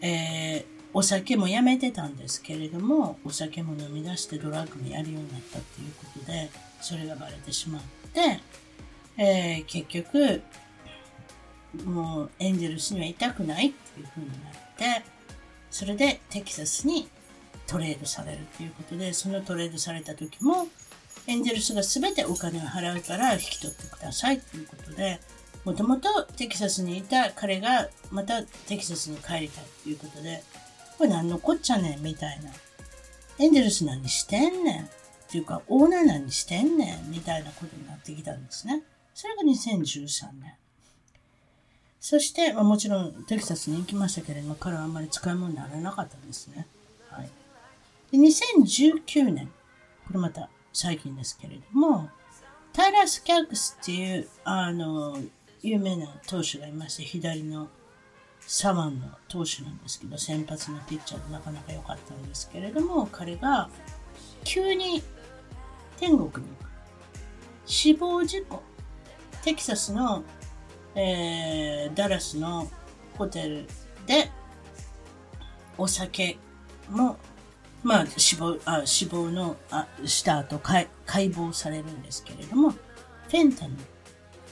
[0.01, 6.49] えー、お酒もやめてたんですけれども、お酒も飲み出してドラッグもやるようになったっていうことで、
[6.81, 7.81] それがバレてしまっ
[8.13, 8.39] て、
[9.17, 10.41] えー、結局、
[11.85, 15.05] もうエンジェルスにはいたくないっていう風になって、
[15.71, 17.07] それでテキサスに
[17.67, 20.67] トレードされるということで、そのトレードされた時も、
[21.27, 25.19] エンジェルスが全てお金を払うから引き取ってくださいということで、
[25.65, 30.43] もともとテキサスにいた彼がまたテキサスに帰りたいということで、
[30.97, 32.51] これ何のこっちゃねんみたいな。
[33.37, 34.87] エンゼルス何してんねんっ
[35.29, 38.83] ていうか、オーナー何してんねんみたいなことになってきたんですね。
[39.13, 40.55] それが2013年。
[41.99, 46.67] そして、まあ、もちろんテキサスに行きましたけれども、彼はあんまり使い物にならなかったんですね。
[47.09, 47.29] はい。
[48.11, 49.47] で、2019年、
[50.07, 52.09] これまた最近ですけれども、
[52.71, 55.17] タイラ・スキャックスっていう、あの、
[55.61, 57.67] 有名な投手がいまして、左の
[58.39, 63.69] サワンの投手なんですけど、先発のピッチャーでなかなか良かったんですけれども、彼が
[64.43, 65.03] 急に
[65.97, 66.51] 天国に。
[67.65, 68.63] 死亡事故。
[69.43, 70.23] テキサスの、
[70.95, 72.67] えー、ダラスの
[73.17, 73.65] ホテル
[74.05, 74.31] で
[75.77, 76.37] お酒
[76.89, 77.17] も、
[77.83, 83.83] まあ、死亡、あ死亡の、あした後解剖されるんですけれども、フェンタニル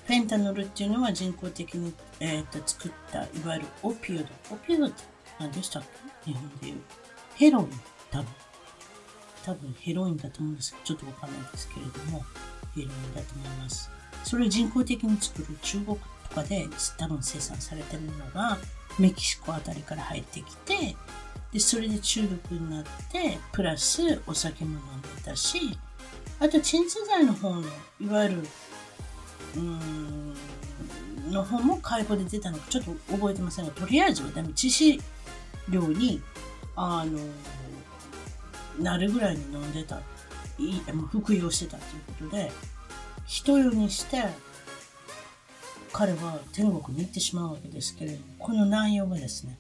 [0.06, 4.24] フェンタノルっていうのは人工的に、えー、と作ったいわゆるオピオド。
[4.52, 5.04] オピオドって
[5.38, 5.84] 何でしたっ
[6.24, 6.32] け？
[6.32, 6.76] 日本でいう。
[7.36, 7.70] ヘロイン。
[8.10, 8.28] 多分。
[9.44, 12.24] 多分ヘロインだと思うんですけど、ちょっとわかんないですけれども、
[12.74, 13.92] ヘロインだと思います。
[14.24, 15.98] それを人工的に作る中国
[16.30, 18.58] とかで多分生産されてるのが
[19.00, 20.96] メキシコあたりから入ってきて、
[21.52, 25.78] で、それで中毒になって、プラスお酒も飲んでたし、
[26.40, 27.64] あと鎮痛剤の方の、
[28.02, 28.48] いわゆる
[29.56, 30.34] うん
[31.32, 35.02] の方も解剖で出たのかちょっと覚えてませんが、とりあえずは致死
[35.70, 36.22] 量に、
[36.76, 37.20] あの、
[38.80, 40.02] なるぐらいに飲んでた、
[40.58, 42.52] い服用してたということで、
[43.26, 44.24] 人用にして、
[45.98, 49.58] 彼は天国に行ってしまうわけですけれども、この内容がですね、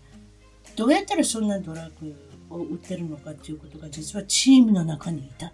[0.76, 2.15] どうやったらそんなドラッグ
[2.52, 5.52] を売ってるのかということが実はチームの中にいた。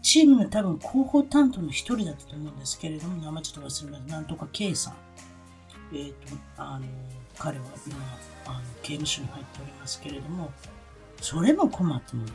[0.00, 4.12] チームの多分広報担当の一人だったと思うんですけれども、名前ちょっと忘れました。
[4.12, 4.94] なんとか K さん。
[5.92, 6.86] えっ、ー、と、あの、
[7.36, 7.96] 彼は今、
[8.46, 10.52] あの、刑務所に入っておりますけれども、
[11.20, 12.32] それも困ったもんだ。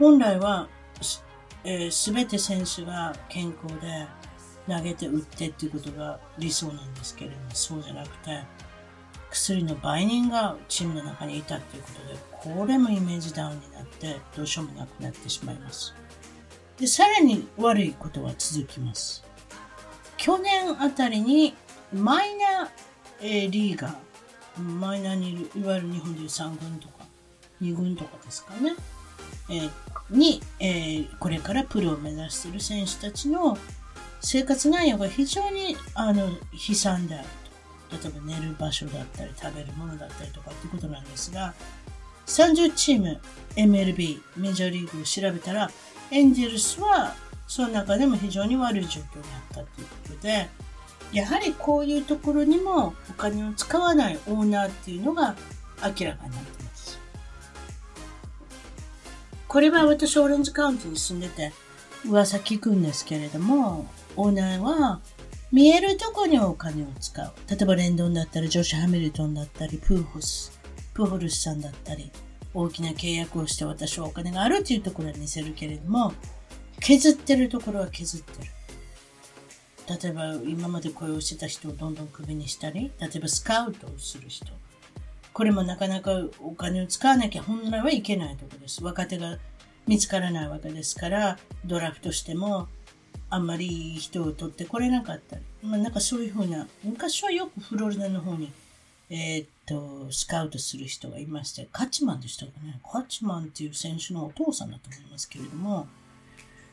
[0.00, 0.66] 本来は、
[1.00, 1.22] す、
[1.62, 4.08] えー、て選手が健康で
[4.68, 8.42] 投げて打ってっていうことが理想なんですけれども、そうじゃなくて、
[9.30, 11.88] 薬の売人がチームの中にいたというこ
[12.40, 15.94] とで、これもイメージダウンになって、どうしようもなくなってしまいます。
[16.78, 19.24] で、さらに悪いことは続きます。
[20.16, 21.54] 去年あたりに
[21.92, 22.68] マイナー、
[23.20, 27.04] えー、リーガー、マイナーにいる、いわゆる日本でいう3軍とか、
[27.60, 28.74] 2軍とかですかね、
[29.50, 29.70] えー、
[30.10, 33.58] に、えー、これからプロを目指している選手たちの
[34.24, 36.30] 生活内容が非常にあの
[36.68, 38.08] 悲惨であると。
[38.08, 41.54] 例えば寝る場所だったり食べるものだったりとかってことなんですが、
[42.26, 43.20] 30チーム
[43.54, 45.70] MLB、メジャーリーグを調べたら、
[46.10, 47.14] エンジェルスは
[47.46, 50.48] その中でも非常に悪い状況にあったということで、
[51.12, 55.36] やはりこういうところにもお金を使わないオーナーっていうのが
[55.82, 56.98] 明らかになっています。
[59.46, 61.52] これは私オレンジカウンティに住んでて
[62.08, 65.00] 噂聞くんですけれども、オーナーは
[65.52, 67.32] 見えるとこにお金を使う。
[67.48, 70.58] 例えばレンドンだったり、ジョシュ・ハミルトンだったり、プーホス、
[70.94, 72.10] プーホルスさんだったり、
[72.52, 76.12] 大きな契約をして私はお金があるというところは見せるけれども、
[76.80, 78.50] 削ってるところは削ってる。
[80.02, 84.46] 例えば今まで雇用してた人をどんどんクビにしたり、例えばスカウトをする人。
[85.32, 88.82] これもなかなかお金を使わなきゃ本来はいけないところです。
[88.82, 89.38] 若手が
[89.86, 92.68] 見つからないわけですから、ドラフトしても
[93.34, 95.42] あんまり人を取ってこれなかったり。
[95.62, 98.52] まあなんかそういうふうな、昔はよくフロリダの方に、
[99.10, 102.80] えー、っと、スカウトする人がいまして、カチマンでしたかね。
[102.90, 105.88] カチマンっていう選手のお父さんだと思いますけれども、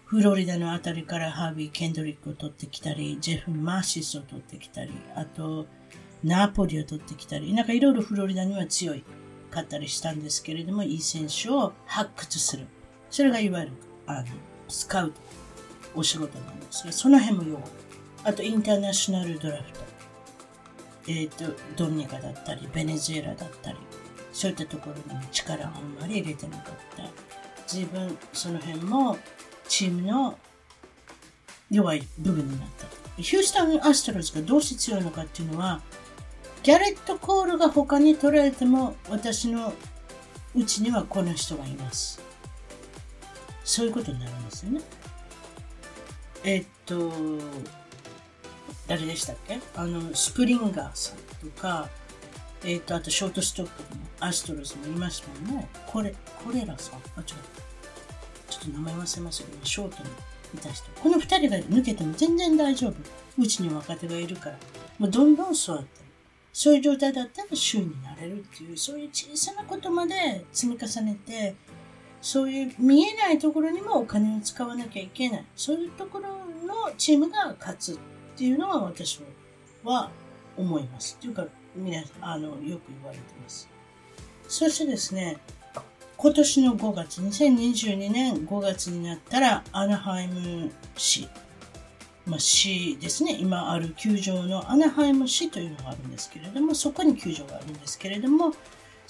[0.06, 5.66] フロリダのあたりからハービー・ケンドリックを取ってきたり、ジェフ・マーシスを取ってきたり、あと、
[6.24, 9.04] ナポリを取ってきたり、なんかいろいろフロリダには強い
[9.50, 12.68] かったりしたんですけれども、いい選手を発掘する。
[13.10, 13.72] それがいわゆる、
[14.06, 14.28] あの、
[14.68, 15.20] スカウト、
[15.96, 17.64] お仕事なんですが、その辺も弱い。
[18.24, 19.80] あと、インターナショナルドラフト。
[21.08, 23.78] えっ、ー、と、ドニカだったり、ベネズエラだったり、
[24.32, 27.04] そういったところに力をあんまり入れてなかった。
[27.72, 29.18] 自分、その辺も
[29.68, 30.38] チームの
[31.70, 32.88] 弱い部分になった。
[33.22, 35.82] ヒュースタン・アストロズがどうして強いのかっていうのは、
[36.64, 39.74] ギャレット・コールが他に取られても、私の
[40.56, 42.22] うちにはこの人がいます。
[43.64, 44.82] そういうことになるんですよね。
[46.44, 47.12] えっと、
[48.88, 49.60] 誰でしたっけ？
[49.76, 51.90] あの、スプリンガーさんとか、
[52.64, 55.70] えっと、あとショートストップのアストロズもいましたもんね。
[55.88, 57.00] これ、これらさん？
[57.16, 57.24] あ、違う。
[58.62, 60.10] っと名前忘れましたけど、ショートに
[60.56, 60.90] いた人。
[61.02, 62.94] この二人が抜けても全然大丈夫。
[63.38, 64.58] うちに若手がいるから。
[65.00, 65.88] もうどんどん育ってる。
[66.54, 71.56] そういう状態だったら週になれるっていう、そういう小さなことまで積み重ねて、
[72.22, 75.46] そういう見えないところにもお金を使わなきゃいけない。
[75.56, 76.30] そういうところ
[76.66, 77.98] のチームが勝つっ
[78.38, 79.22] ていうのは私
[79.84, 80.12] は
[80.56, 81.18] 思います。
[81.20, 82.72] っていうか、皆、あの、よく言
[83.04, 83.68] われてます。
[84.48, 85.38] そしてですね、
[86.18, 91.28] 今年の5月、2022年5月になったら、アナハイム市、
[92.28, 98.54] まあ、市ですね、今ある球場のアナハイム市というのがあるんですけれども、そこに球場があるんですけれども、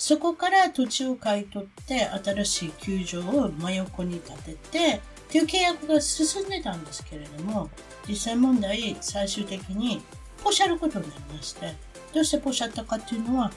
[0.02, 7.70] そこから土地を買い取って新しい球場を真横に建てて、という契約が進んでたんですけれども、
[8.10, 10.02] 実際問題、最終的に
[10.44, 11.76] ポシャることになりまして、
[12.16, 13.52] どうしてポシャったかっていうのは、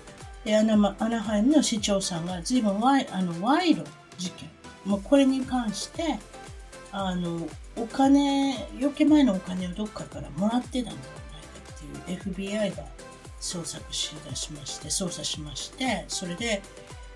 [0.47, 3.83] アナアナハイムの市長さんが随分ワイあの賄賂
[4.19, 4.51] 事件、
[4.85, 6.19] もうこれに関して、
[6.93, 11.15] あの、お金、余計前のお金をどっかからもらってたんでは
[12.05, 12.85] ないかっていう FBI が
[13.45, 16.63] 捜索しだしまして、捜査しまして、それで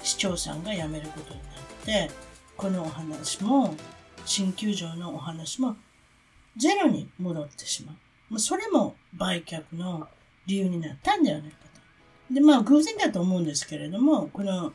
[0.02, 1.50] 市長さんが辞めることになっ
[1.84, 2.10] て、
[2.56, 3.74] このお話も、
[4.26, 5.76] 新球場のお話も
[6.58, 7.96] ゼロに戻ってしま
[8.30, 8.38] う。
[8.38, 10.06] それも売却の
[10.46, 11.56] 理由になったんではないか
[12.28, 14.72] とで、まあ、偶然だと思うんですけれども、この、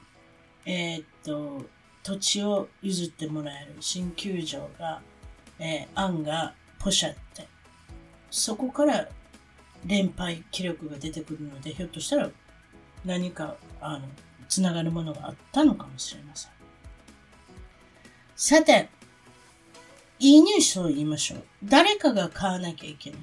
[0.65, 1.65] えー、っと、
[2.01, 5.01] 土地を譲ってもらえる新球場が、
[5.59, 7.47] えー、案がポシャって、
[8.31, 9.07] そこから
[9.85, 12.29] 連敗記録が出てくるので、ひょっとしたら
[13.05, 14.07] 何か、あの、
[14.47, 16.51] つながるものがあったのかもしれません。
[18.35, 18.89] さて、
[20.19, 21.43] いいニュースを言いましょう。
[21.63, 23.19] 誰かが買わなきゃいけない。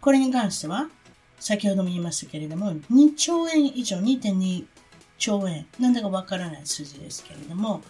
[0.00, 0.88] これに関しては、
[1.40, 4.66] 先ほども言いましたけれども、2兆円以上、2.2
[5.18, 7.82] 兆円、なんだかわからない数字ですけれども、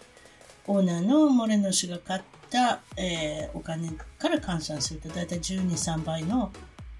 [0.66, 6.52] オーナーのモレノ氏が買った、えー、お金から換算すると、だいたい12、3倍の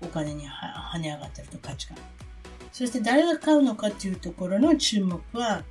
[0.06, 1.96] お金に跳ね上がってると価値が。
[2.72, 5.62] そして誰が買うのかというところの注目は、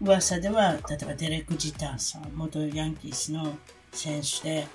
[0.00, 3.54] 噂では、例えばデレック・ジターさん、元ヤンキースの
[3.92, 4.66] 選手で、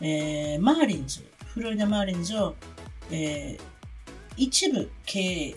[0.00, 2.54] えー、マーリンズ、フロリダ・マーリンズを、
[3.10, 3.60] えー、
[4.36, 5.56] 一部経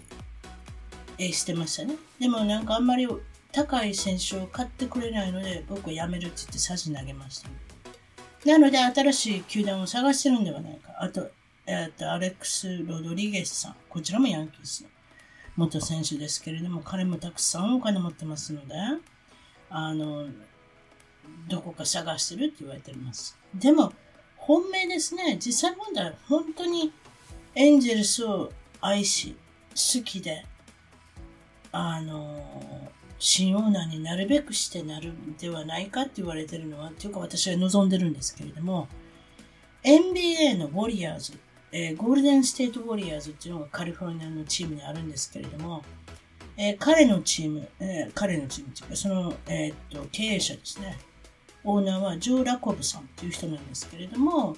[1.18, 1.96] 営してましたね。
[2.20, 3.08] でもなんかあんまり
[3.52, 7.50] 高い選手を買ってくれないので、僕は辞めるって言って差し投げました、
[8.46, 10.94] なので、新しい球団を探してるんではないか。
[11.00, 11.32] あと、
[11.68, 13.76] えっ、と、アレックス・ロドリゲスさん。
[13.90, 14.90] こちらもヤンキースの
[15.56, 18.76] 元選手ですけれども、彼もたくさんお金持ってますので、
[19.70, 20.28] あの、
[21.48, 23.38] どこか探してるって言われてます。
[23.54, 23.94] でも、
[24.38, 25.38] 本命ですね。
[25.44, 26.94] 実際問題、本当に
[27.56, 29.36] エンジェルスを愛し、
[29.72, 30.46] 好きで、
[31.72, 38.88] あの、新オーナーになるべくしてなるんではないかって言われてるのは、というか私は望んでるんですけれども、
[39.84, 41.34] NBA のウォリアーズ、
[41.78, 45.84] えー、ゴールデンステートウォリアーズっていうのがカリフォルニアのチームにあるんですけれども、
[46.56, 50.98] えー、彼のチーム、えー、彼のチームっていうか、その、えっと、経営者ですね。
[51.66, 54.56] オーナーはジョー・ラコブさんっていう人なんですけれども、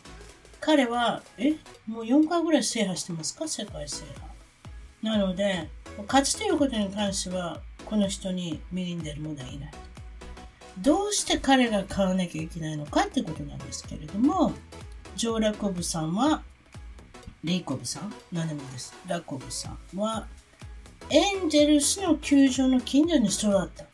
[0.60, 1.56] 彼は、え、
[1.88, 3.48] もう4回ぐらい制覇してますか？
[3.48, 4.04] 世界制
[5.02, 5.18] 覇。
[5.18, 5.70] なので、
[6.08, 9.72] 勝ちということに関しては、この人に右に出る者はいない。
[10.78, 14.52] どうして彼が買わなきゃいけないのかってことなんですけれども、
[15.16, 16.44] ジョー・ラコブさんは、
[17.44, 18.14] レイコブさん？
[18.32, 18.94] 何でもです。
[19.08, 20.28] ラコブさんは、
[21.10, 23.86] エンジェルスの球場の近所に育った。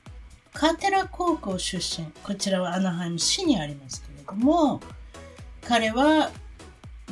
[0.53, 2.07] カテラ高校出身。
[2.23, 4.79] こちらはアナハイム市にありますけれども、
[5.61, 6.31] 彼は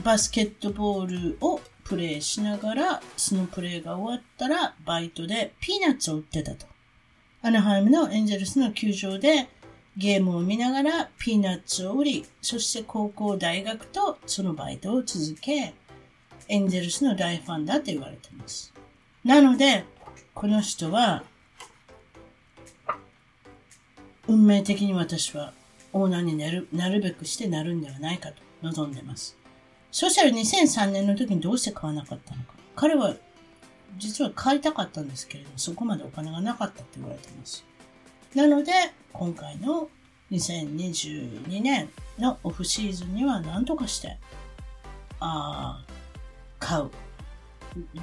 [0.03, 6.65] バスケットボールをプレイしながら、そのプレイが終わったら、バイトでピーナッツを売ってたと。
[7.41, 9.49] アナハイムのエンジェルスの球場で
[9.97, 15.73] ゲームを見ながらピーナッツを売り、そして高校、大学とそのバイトを続け、
[16.52, 18.74] エンジェルスの大ファンだと言われてます。
[19.24, 19.86] なので、
[20.34, 21.24] この人は、
[24.28, 25.54] 運命的に私は
[25.93, 29.38] オーナーになるなるべくしてなるんではないかと望んでます。
[29.93, 32.54] そしたら2003年の時にどうして買わなかったのか。
[32.76, 33.16] 彼は
[33.97, 37.64] 実は買いたかったんですけれども、そこまでお金がなかったって言われてます。
[38.36, 38.74] なので、
[39.14, 39.88] 今回の
[40.32, 41.89] 2022年
[42.20, 44.18] のオフシーズンには何とかして、
[45.22, 45.86] あ
[46.62, 46.89] 買う。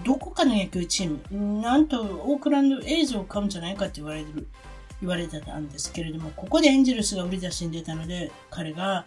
[0.04, 4.46] どこかの野球チーム、なんとオークランドエイズを買うんじゃないかって言われる、
[5.00, 9.06] 言われてたんですけれども、ここでエンジェルスが売り出しに出たので、彼が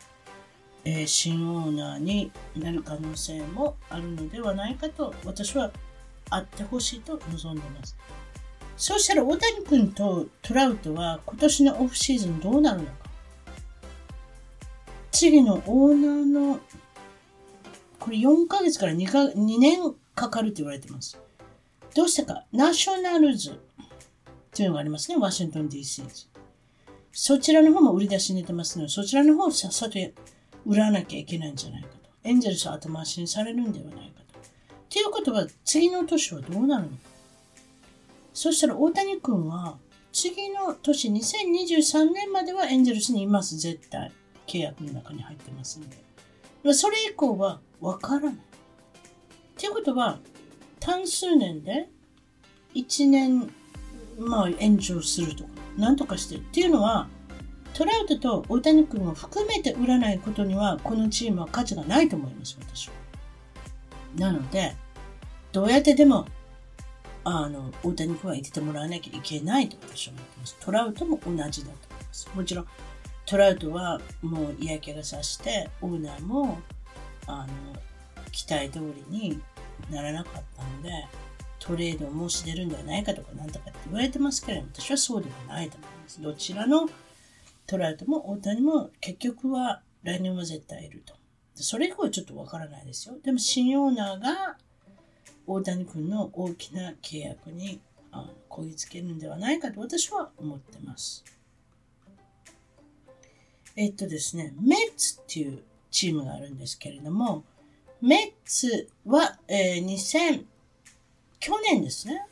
[0.84, 5.72] えー、新オーナーになる可能性もあるのではないかと私は
[6.30, 7.96] あってほしいと望んでいます。
[8.78, 12.92] そうしたら大谷君とトラウトは今年のオフシーズンどうなるのか。
[15.12, 16.60] 次のオーナーの
[18.02, 19.80] これ4ヶ月から2か2年
[20.16, 21.22] かかるって言われています。
[21.96, 23.54] どうしてか、ナショナルズっ
[24.52, 26.04] ていうのがありますね、ワシントン DC。
[27.14, 30.00] そちらの方も売り出しに出てますので、そちらの方をさっさと
[30.66, 32.10] 売らなきゃいけないんじゃないかと。
[32.24, 34.40] エンゼルスは後回しにされるんではないかと。
[34.40, 34.42] っ
[34.90, 36.96] ていうことは、次の年はどうなるのか。
[38.34, 39.78] そしたら大谷君は、
[40.12, 44.12] 次の年2023年まではエンゼルスにいます、絶対。
[44.48, 46.11] 契約の中に入ってますんで。
[46.74, 48.34] それ以降はわからない。
[48.34, 48.38] っ
[49.58, 50.20] ていうことは、
[50.80, 51.90] 単数年で
[52.74, 53.52] 1年、
[54.20, 57.08] まあ延長するとか、なんとかしてっていうのは、
[57.74, 62.94] トラウトと大谷君を含めて売らないことには、このチームは価値がないと思います、私は。
[64.16, 64.76] なので、
[65.52, 66.26] どうやってでも、
[67.24, 70.58] あの、大谷君はいててもらわなきゃいけないと私は思ってます。
[70.60, 72.30] トラウトも同じだと思います。
[72.36, 72.68] もちろん、
[73.26, 76.60] トラウトはもう嫌気がさして、オーナーも、
[77.28, 77.54] あの、
[78.32, 79.42] 期待通りに
[79.90, 81.08] ならなかったので、
[81.60, 86.22] トレードを申し出るんではないかとかなんとかって言われてますけれども、私はそうではないと思います。
[86.22, 86.90] どちらの
[87.68, 91.14] トラウトも大谷も結局は来年は絶対いると。
[91.54, 93.16] それ以降はちょっとわからないですよ。
[93.24, 94.58] でも新オーナーが
[95.46, 97.80] 大谷君の大きな契約に
[98.50, 101.24] こぎつけるんではないかと私は思ってます。
[103.76, 105.60] えっとですね、メッツっていう
[105.90, 107.44] チームがあるんですけれども、
[108.02, 110.46] メッツは、えー、2000、
[111.40, 112.26] 去年ですね。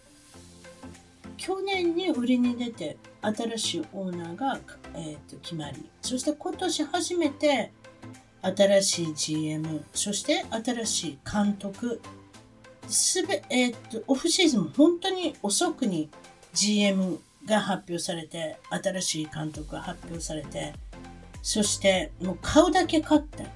[1.40, 4.60] 去年に売りに出て新しいオーナーが、
[4.94, 7.72] えーと、決まりそして今年初めて
[8.42, 12.02] 新しい GM そして新しい監督
[12.88, 16.10] すべ、えーと、オフシーズン本当に遅くに
[16.54, 20.74] GM が発表されて新しい監督が発表されて
[21.50, 23.48] そしてもう買うだけ買って、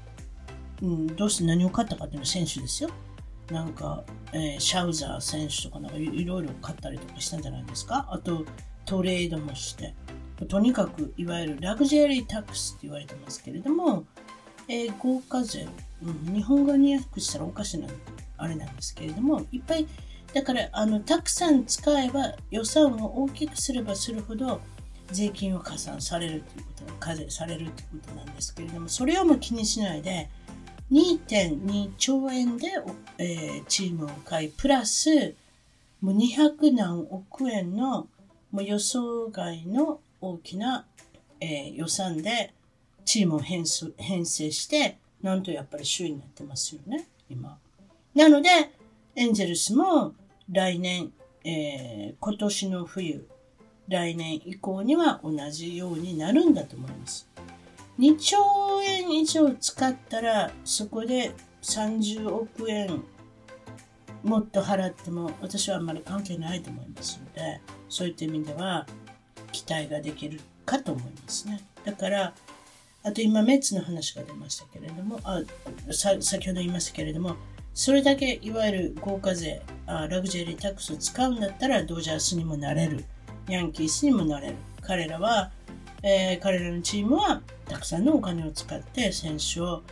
[0.81, 2.89] うん、どうして何を買ったかっていうのは選手ですよ。
[3.51, 8.07] なんか、えー、シャウザー選手とかなんかいろいろ買ったりとかしたんじゃないですか。
[8.09, 8.47] あと
[8.87, 9.93] トレードもして、
[10.49, 14.05] とにかくいわゆるラグジュアリータックスって言われてますけれども、
[14.67, 15.67] えー、豪華税、
[16.01, 17.87] うん、日本語に訳したらおかしな
[18.37, 19.85] あれなんですけれども、いっぱい
[20.33, 24.61] だからあのたくさん使えば予算を大きくすればするほど
[25.14, 30.30] 税金を加算されるということ課税されるということなんですけれどもそれをも気にしないで
[30.91, 32.68] 2.2兆円で、
[33.18, 35.36] えー、チームを買いプラス
[36.01, 38.07] もう200何億円の
[38.51, 40.86] もう予想外の大きな、
[41.39, 42.53] えー、予算で
[43.05, 43.66] チームを編
[43.97, 47.57] 編成してなんとやっぱり首位になってますよね今。
[48.14, 48.49] なので
[49.16, 50.14] エンゼルスも
[50.51, 51.11] 来年、
[51.43, 53.26] えー、今年の冬、
[53.93, 57.29] 来年以降には同じようになるんだと思います。
[57.99, 58.37] 2兆
[58.83, 61.31] 円以上使ったら、そこで
[61.61, 63.03] 30億円
[64.23, 68.87] もっと払っても私はあんまり関係ないと思いますので、そういった意味では
[69.51, 71.61] 期待ができるかと思いますね。
[71.85, 72.33] だから、
[73.03, 75.41] あと今メッツの話が出ましたけれども、あ
[75.91, 77.35] 先ほど言いましたけれども、
[77.75, 83.05] それだけいわゆる豪華税あラグジュアリータックスを使うんだったらドジャースにもなれる
[83.47, 84.55] ヤンキースにもなれる。
[84.81, 85.51] 彼らは、
[86.01, 89.83] えー、彼らのチームはたくさんのお金を使って選手を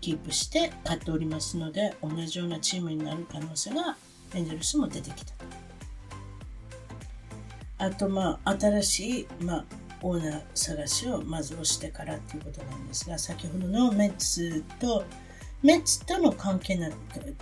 [0.00, 3.96] キープして買っておりますので同じようなチームになる可能性が
[4.34, 5.34] エンゼルスも出てきた。
[7.78, 9.64] あとまあ新しい、まあ、
[10.02, 15.04] オーナー探しをまず押してからっていうことなんですが先ほどのメッツと
[15.62, 16.90] メッツとの関係な、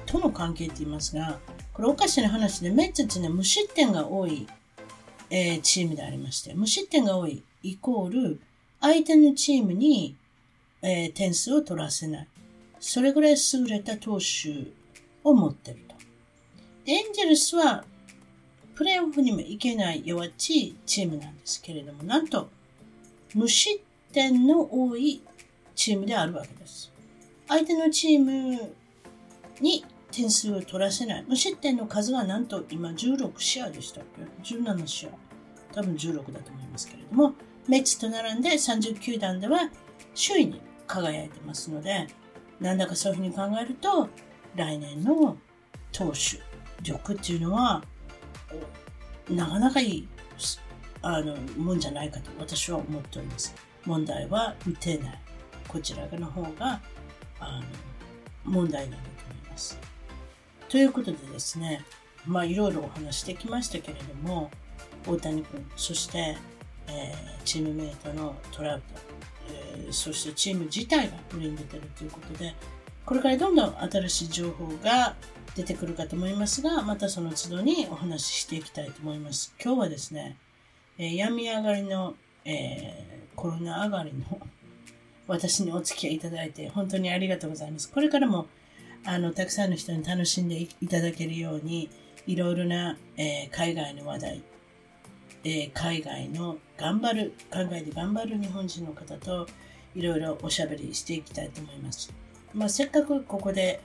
[0.06, 1.38] との関係って言いますが、
[1.72, 4.46] これおかしな話で、メッツっていうのは無失点が多い、
[5.36, 8.40] えー、チームでありまして、無失点が多いイコール、
[8.80, 10.14] 相手のチームに、
[10.80, 12.28] えー、点数を取らせない。
[12.78, 14.70] それぐらい優れた投手
[15.24, 15.96] を持ってると。
[16.86, 17.84] エンジェルスは、
[18.76, 22.48] プレーオフにも行けない弱っちいチームなんですけれども、なんと、
[23.34, 23.82] 無失
[24.12, 25.20] 点の多い
[25.74, 26.92] チームであるわけです。
[27.48, 28.72] 相手のチーム
[29.60, 31.24] に点数を取らせない。
[31.26, 34.04] 無失点の数はなんと今16試合でしたっ
[34.44, 35.23] け ?17 試合。
[35.74, 37.34] 多分16だと思いますけれども、
[37.68, 39.70] メッツと並んで39段では
[40.14, 42.06] 首位に輝いてますので、
[42.60, 44.08] なんだかそういうふうに考えると、
[44.54, 45.36] 来年の
[45.92, 46.40] 投手
[46.82, 47.82] 力っていうのは、
[49.28, 50.08] なかなかいい
[51.02, 53.54] あのもんじゃないかと私は思っております。
[53.84, 55.20] 問題は打てない。
[55.66, 56.80] こちらの方が
[57.40, 57.60] あ
[58.44, 59.78] の問題なんだと思います。
[60.68, 61.84] ということでですね、
[62.26, 64.50] まあいろいろお話してきましたけれども、
[65.06, 66.36] 大谷君、そして、
[66.88, 68.84] えー、チームメイトのトラウト、
[69.50, 72.54] えー、そしてチーム自体が売りに出てるということで、
[73.04, 75.14] これからどんどん新しい情報が
[75.54, 79.54] 出てくるかと思いますが、またその都度にお話ししていきたいと思います。
[79.62, 80.38] 今日はですね、
[80.98, 84.40] えー、病み上がりの、えー、コロナ上がりの
[85.26, 87.90] 私にお付き合いいただいて本当にありがとうございます。
[87.90, 88.46] これからも
[89.06, 91.90] あのたくさんの人に楽しんでいただけるように
[92.26, 94.42] いろいろな、えー、海外の話題、
[95.44, 99.46] えー、海外の頑張る海外で頑張る日本人の方と
[99.94, 102.12] いろいろおしゃべりしていきたいと思います。
[102.54, 103.80] まあ、せっかくここで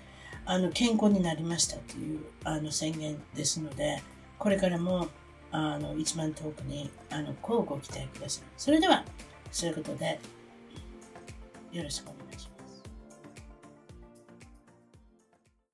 [0.45, 4.01] あの健康になりましたというあの宣言ですので
[4.37, 5.07] これからも
[5.51, 8.43] あの一番遠くにあのこうご期待ください。
[8.57, 9.03] それでは
[9.51, 10.19] そういうことで
[11.71, 12.18] よろしくお願いします。